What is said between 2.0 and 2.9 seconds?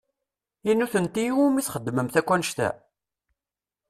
akk annect-a?